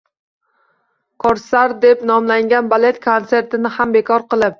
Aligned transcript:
«Korsar» 1.23 1.75
deb 1.83 2.01
nomlangan 2.11 2.71
balet 2.71 2.97
konsertini 3.05 3.73
ham 3.77 3.95
bekor 3.99 4.27
qilib 4.33 4.49